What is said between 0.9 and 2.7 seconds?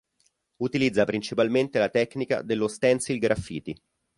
principalmente la tecnica dello